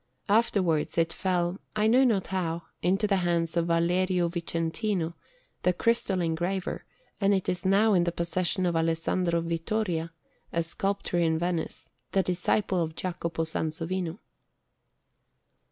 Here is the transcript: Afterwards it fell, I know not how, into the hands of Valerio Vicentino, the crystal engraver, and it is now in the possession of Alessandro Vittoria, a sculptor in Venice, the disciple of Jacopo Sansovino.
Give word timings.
Afterwards 0.29 0.97
it 0.97 1.13
fell, 1.13 1.59
I 1.75 1.85
know 1.85 2.03
not 2.03 2.25
how, 2.25 2.63
into 2.81 3.05
the 3.05 3.17
hands 3.17 3.55
of 3.55 3.67
Valerio 3.67 4.29
Vicentino, 4.29 5.13
the 5.61 5.73
crystal 5.73 6.21
engraver, 6.21 6.85
and 7.19 7.35
it 7.35 7.47
is 7.47 7.67
now 7.67 7.93
in 7.93 8.05
the 8.05 8.11
possession 8.11 8.65
of 8.65 8.75
Alessandro 8.75 9.41
Vittoria, 9.41 10.11
a 10.51 10.63
sculptor 10.63 11.19
in 11.19 11.37
Venice, 11.37 11.87
the 12.13 12.23
disciple 12.23 12.81
of 12.81 12.95
Jacopo 12.95 13.43
Sansovino. 13.43 14.17